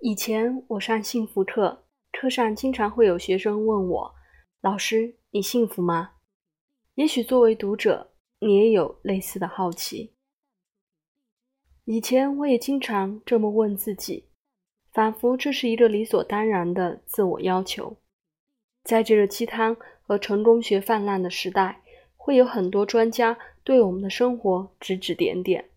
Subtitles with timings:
[0.00, 4.14] 以前我上幸福课，课上经常会有学生问我
[4.62, 6.12] ：“老师，你幸福吗？”
[6.94, 10.14] 也许作为读者，你也有类似的好奇。
[11.84, 14.28] 以前我也经常这么问自己，
[14.92, 17.96] 仿佛这是一个理所当然的自我要求。
[18.84, 21.82] 在这个鸡汤和成功学泛滥的时代，
[22.16, 25.70] 会有很多专家对我们的生活指指点点，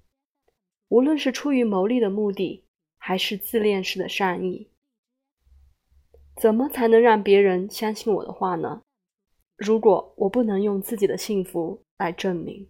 [0.90, 2.66] 无论是出于牟利的目的。
[3.04, 4.70] 还是自恋式的善意，
[6.36, 8.84] 怎么才能让别人相信我的话呢？
[9.58, 12.70] 如果我不能用自己的幸福来证明，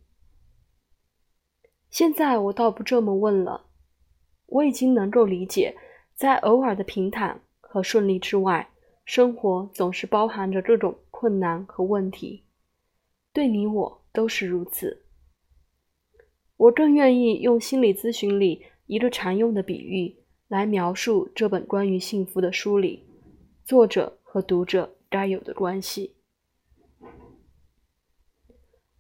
[1.90, 3.66] 现在我倒不这么问了。
[4.46, 5.76] 我已经能够理解，
[6.16, 8.72] 在偶尔的平坦和顺利之外，
[9.04, 12.46] 生活总是包含着各种困难和问题，
[13.34, 15.06] 对你我都是如此。
[16.56, 20.21] 我更愿意用心理咨询里一个常用的比喻。
[20.52, 23.08] 来描述这本关于幸福的书里，
[23.64, 26.18] 作者和读者该有的关系。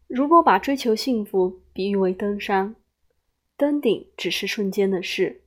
[0.07, 2.77] 如果把追求幸福比喻为登山，
[3.57, 5.43] 登顶只是瞬间的事，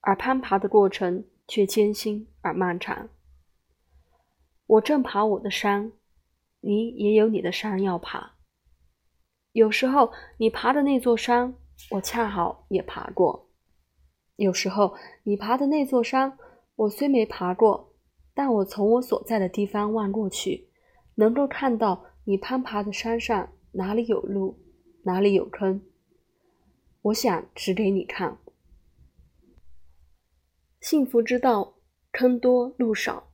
[0.00, 3.10] 而攀爬的过程却艰辛而漫长。
[4.66, 5.92] 我正爬我的山，
[6.60, 8.36] 你也有你的山要爬。
[9.52, 11.54] 有时候你爬的那座山，
[11.90, 13.43] 我恰好也爬过。
[14.36, 16.36] 有时候，你爬的那座山，
[16.74, 17.92] 我虽没爬过，
[18.34, 20.68] 但我从我所在的地方望过去，
[21.14, 24.58] 能够看到你攀爬的山上哪里有路，
[25.04, 25.80] 哪里有坑。
[27.02, 28.38] 我想指给你看。
[30.80, 31.76] 幸福之道，
[32.10, 33.30] 坑多路少，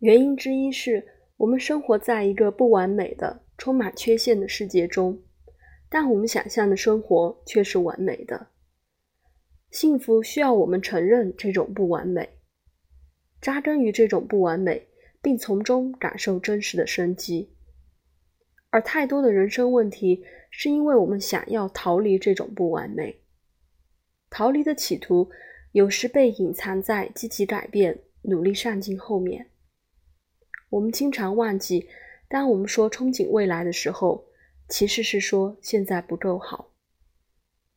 [0.00, 1.06] 原因之一是
[1.38, 5.22] 我们生活在一个不完美的、充满缺陷的世界中，
[5.88, 8.48] 但我们想象的生活却是完美的。
[9.74, 12.38] 幸福需要我们承认这种不完美，
[13.40, 14.86] 扎根于这种不完美，
[15.20, 17.50] 并从中感受真实的生机。
[18.70, 23.18] 而太多的人生问题，是因为我们想要逃离这种不完美。
[24.30, 25.28] 逃离的企图，
[25.72, 29.50] 有时被隐藏在积极改变、努力上进后面。
[30.70, 31.88] 我们经常忘记，
[32.28, 34.24] 当我们说憧憬未来的时候，
[34.68, 36.70] 其实是说现在不够好。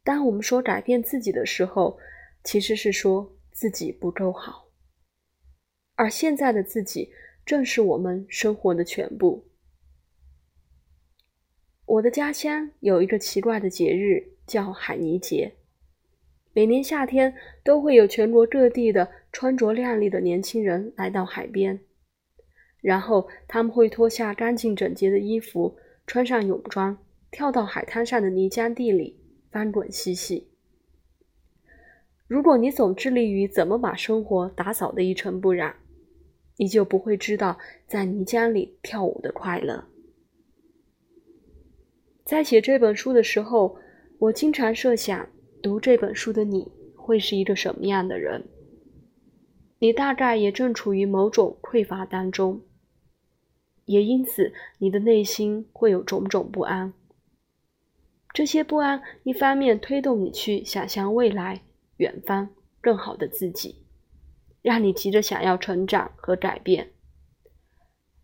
[0.08, 2.00] 当我们说改变自己的时候，
[2.42, 4.70] 其实是说自己不够好，
[5.96, 7.12] 而现在的自己
[7.46, 9.50] 正是我们生活的全部。
[11.86, 15.52] 我的家乡有一个奇怪的节日，叫海泥节。
[16.54, 21.78] 每年夏天都会有全国各地的穿着靓丽的年轻人来到海边，
[22.80, 26.98] 然后他们会脱下干净整洁的衣服，穿上泳装，
[27.30, 29.27] 跳到海滩上的泥浆地里。
[29.58, 30.50] 翻滚嬉戏。
[32.28, 35.78] 如果你总致力于怎么把生活打扫得一尘不染，
[36.58, 37.58] 你就不会知道
[37.88, 39.86] 在泥浆里跳舞的快乐。
[42.24, 43.80] 在写这本书的时候，
[44.20, 45.28] 我经常设想，
[45.64, 48.48] 读这本书的你会是一个什么样的人？
[49.80, 52.62] 你大概也正处于某种匮乏当中，
[53.86, 56.94] 也因此你的内心会有种种不安。
[58.38, 61.64] 这些不安，一方面推动你去想象未来、
[61.96, 62.48] 远方
[62.80, 63.84] 更好的自己，
[64.62, 66.86] 让你急着想要成长和改变；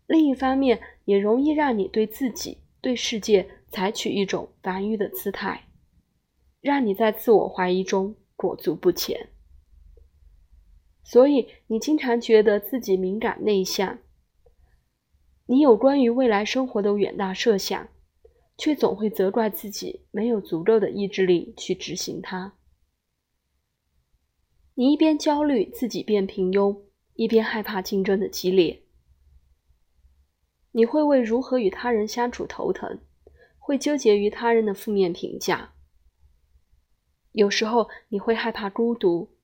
[0.06, 5.64] 另一方面，也容易让你对自己、对世界采取一种防御的姿态，
[6.60, 9.30] 让你在自我怀疑中裹足不前。
[11.02, 13.98] 所以，你经常觉得自己敏感内向，
[15.46, 17.88] 你有关于未来生活的远大设想。
[18.56, 22.54] 却总会责怪自己没有足够的意志力去执行它。
[24.74, 26.82] 你一边焦虑自己变平庸，
[27.14, 28.82] 一边害怕竞争的激烈。
[30.72, 33.00] 你会为如何与他人相处头疼，
[33.58, 35.74] 会纠结于他人的负面评价。
[37.30, 39.36] 有时候你会害怕孤独，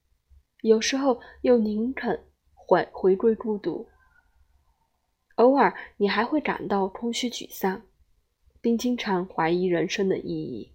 [0.63, 3.89] 有时候又宁肯回回归孤独。
[5.37, 7.83] 偶尔你还会感到空虚沮丧。
[8.61, 10.73] 并经常怀疑人生的意义。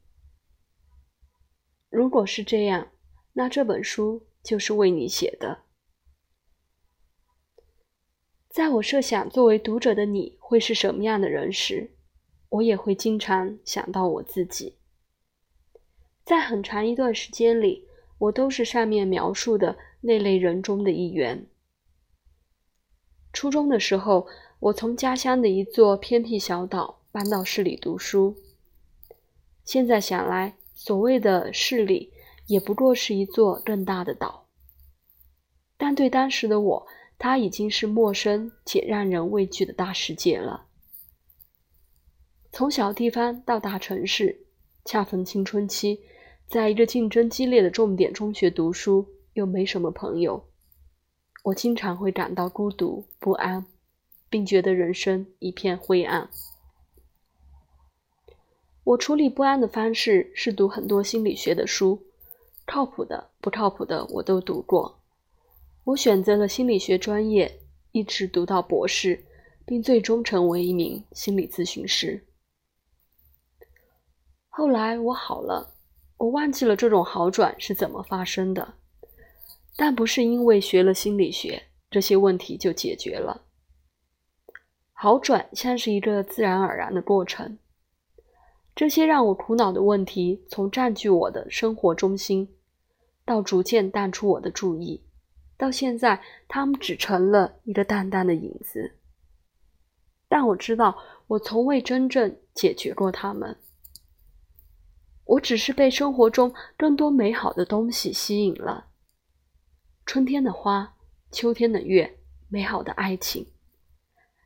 [1.90, 2.90] 如果是这样，
[3.34, 5.60] 那这本书就是为你写的。
[8.50, 11.92] 在我设想作为读者的你会是什么样的人时，
[12.50, 14.78] 我也会经常想到我自己。
[16.24, 17.88] 在很长一段时间里，
[18.18, 21.46] 我都是上面描述的那类人中的一员。
[23.32, 24.28] 初中的时候，
[24.60, 27.05] 我从家乡的一座偏僻小岛。
[27.16, 28.36] 搬到市里读书。
[29.64, 32.12] 现在想来，所谓的市里
[32.48, 34.50] 也不过是一座更大的岛。
[35.78, 40.66] 但对当时的我，它已经是陌生且让人畏惧的大世界了。
[42.52, 44.48] 从小地方到大城市，
[44.84, 46.02] 恰逢青春期，
[46.50, 50.50] 在一个竞争激烈的重点中学读书，又没什么朋友，
[51.46, 53.66] 我经常会感到孤独不安，
[54.30, 56.30] 并觉得人生一片灰暗。
[58.86, 62.00] 我处理不安的方式是读很多心理学的书，
[62.68, 65.02] 靠谱的、不靠谱的我都读过。
[65.86, 67.62] 我选择了心理学专业，
[67.92, 69.26] 一直读到博士，
[69.66, 72.28] 并最终成为一名心理咨询师。
[74.50, 75.74] 后来我好了，
[76.18, 78.76] 我忘记了这种好转是怎么发生的，
[79.76, 83.46] 但不是因为学了心理学，这些问题就解决了。
[84.94, 87.58] 好转像是一个自然而然的过程。
[88.76, 92.58] 这些让我苦恼的问题，从占据我的生活中心，
[93.24, 95.02] 到逐渐淡出我的注意，
[95.56, 98.98] 到现在，他们只成了一个淡淡的影子。
[100.28, 103.58] 但我知道，我从未真正解决过他们。
[105.24, 108.88] 我只是被生活中更多美好的东西吸引了：
[110.06, 110.98] 春天的花，
[111.32, 112.20] 秋天的月，
[112.50, 113.48] 美好的爱情，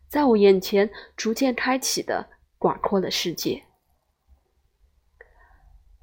[0.07, 2.29] 在我眼前逐渐开启的
[2.59, 3.63] 广阔的世界。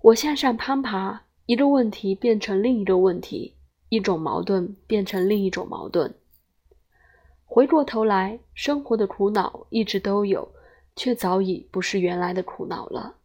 [0.06, 3.56] 我向上攀爬，一个问题变成另一个问题，
[3.88, 6.14] 一种矛盾变成另一种矛盾。
[7.44, 10.54] 回过头来，生活的苦恼一直都有，
[10.94, 13.16] 却早已不是原来的苦恼了。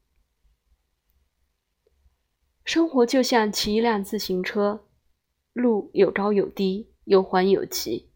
[2.66, 4.88] 生活就像骑一辆自行车，
[5.54, 8.10] 路有高有低，有缓有急，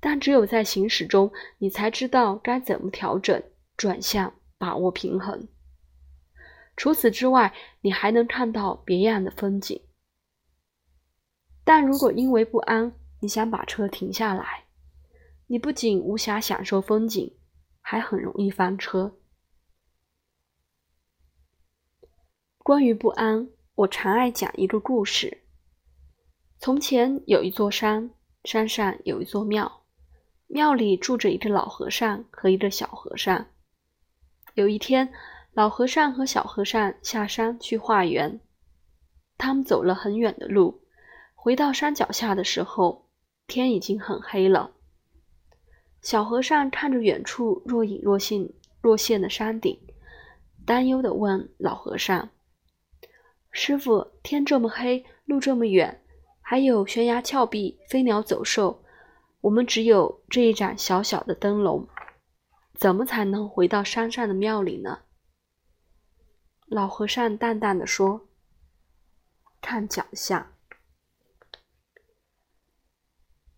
[0.00, 3.42] 但只有在行驶中，你才知道该怎么调整、
[3.76, 5.46] 转向、把握平衡。
[6.76, 9.80] 除此之外，你还能看到别样的风景。
[11.64, 14.64] 但如果因为不安，你想把车停下来，
[15.46, 17.36] 你不仅无暇享受风景，
[17.80, 19.16] 还很容易翻车。
[22.58, 25.42] 关于不安，我常爱讲一个故事。
[26.58, 28.10] 从前有一座山，
[28.44, 29.84] 山上有一座庙，
[30.46, 33.46] 庙里住着一个老和尚和一个小和尚。
[34.54, 35.12] 有一天，
[35.54, 38.40] 老和尚和小和尚下山去化缘，
[39.38, 40.82] 他们走了很远的路，
[41.36, 43.08] 回到山脚下的时候，
[43.46, 44.72] 天已经很黑了。
[46.02, 49.78] 小和尚看着远处若隐若现、若现的山顶，
[50.66, 52.30] 担忧地问老和尚
[53.52, 56.02] ：“师傅，天这么黑，路这么远，
[56.40, 58.82] 还有悬崖峭壁、飞鸟走兽，
[59.40, 61.86] 我们只有这一盏小小的灯笼，
[62.74, 64.98] 怎么才能回到山上的庙里呢？”
[66.66, 68.26] 老和尚淡淡的说
[69.60, 70.50] ：“看脚下。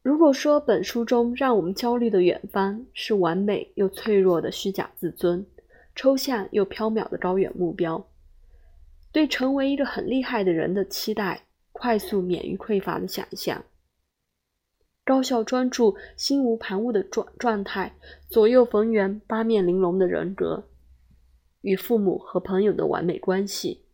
[0.03, 5.47] 如果说本书中让我们焦虑的远方是完美又脆弱的虚假自尊，
[5.95, 8.07] 抽象又缥缈的高远目标，
[9.13, 13.65] 对成为一个很厉害的人的期待，快速免于匮乏的想象，
[15.05, 17.97] 高效专注、心无旁骛的状状态，
[18.29, 20.69] 左右逢源、八面玲珑的人格。”
[21.67, 23.87] 与父母和朋友的完美关系，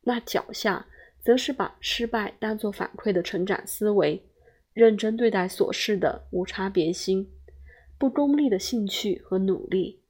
[0.00, 0.86] 那脚下
[1.22, 4.24] 则是把失败当作反馈的成长思维，
[4.72, 7.30] 认真对待琐事的无差别心，
[7.98, 10.02] 不功利的兴趣和努力，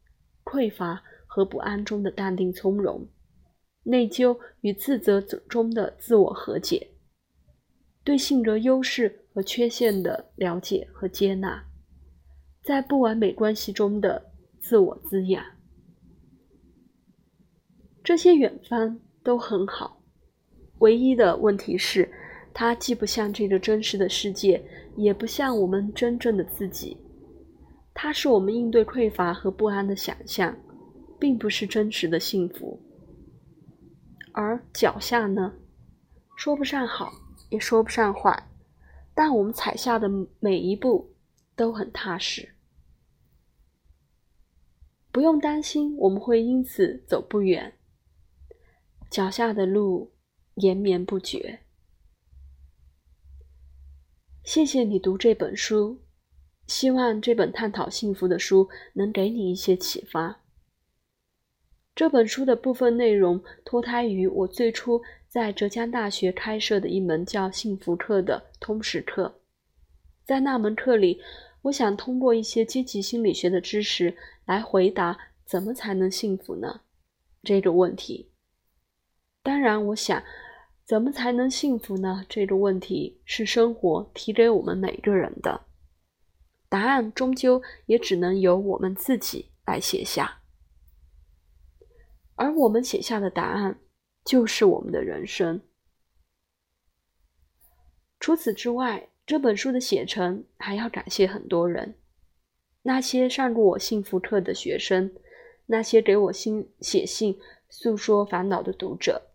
[0.45, 3.09] 匮乏和不安中的淡定从容，
[3.83, 6.93] 内疚与自责中的自我和解，
[8.05, 11.65] 对性格优势和缺陷的了解和接纳，
[12.63, 14.31] 在不完美关系中的
[14.61, 15.45] 自我滋养。
[18.05, 20.03] 这些远方都很好，
[20.81, 22.13] 唯一的问题是，
[22.53, 24.63] 它既不像这个真实的世界，
[24.95, 26.99] 也不像我们真正的自己。
[27.95, 30.55] 它是我们应对匮乏和不安的想象，
[31.19, 32.79] 并不是真实的幸福。
[34.33, 35.55] 而脚下呢，
[36.37, 37.11] 说不上好，
[37.49, 38.51] 也说不上坏，
[39.15, 41.15] 但我们踩下的每一步
[41.57, 42.51] 都很踏实，
[45.11, 47.73] 不用担心我们会因此走不远。
[49.15, 50.11] 脚下的路
[50.57, 51.61] 延绵不绝。
[54.43, 56.01] 谢谢你读这本书，
[56.67, 60.41] 希望这本探讨幸福的书能给你一些启发。
[61.95, 69.41] 这本书的部分内容脱胎于我最初在浙江大学开设的一门叫“幸福课”的通识课，
[70.25, 71.23] 在那门课里，
[71.63, 75.17] 我想通过一些积极心理学的知识来回答
[75.47, 76.81] “怎么才能幸福呢”
[77.45, 78.33] 这个问题。
[79.45, 80.25] 当然，我想，
[80.87, 82.25] 怎么才能幸福呢？
[82.31, 85.67] 这个问题是生活提给我们每个人的
[86.71, 90.41] 答案，终究也只能由我们自己来写下。
[92.37, 93.79] 而我们写下的答案，
[94.25, 95.61] 就是我们的人生。
[98.19, 101.99] 除此之外，这本书的写成还要感谢很多人：
[102.81, 105.15] 那些上过我幸福课的学生，
[105.67, 109.34] 那些给我信写信诉说烦恼的读者，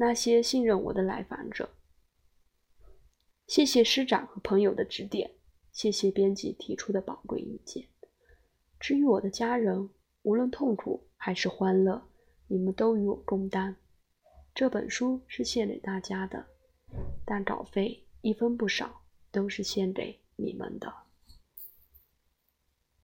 [0.00, 1.68] 那些信任我的来访者。
[3.46, 5.30] 谢谢师长和朋友的指点，
[5.72, 7.86] 谢谢编辑提出的宝贵意见。
[8.78, 9.90] 至于我的家人，
[10.22, 12.02] 无论痛苦还是欢乐。
[12.46, 13.76] 你们都与我共担，
[14.54, 16.46] 这本书是献给大家的，
[17.26, 20.90] 但稿费一分不少，都是献给你们的。